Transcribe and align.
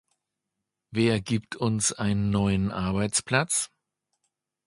Wer 0.89 1.21
gibt 1.21 1.57
uns 1.57 1.93
einen 1.93 2.31
neuen 2.31 2.71
Arbeitsplatz? 2.71 3.69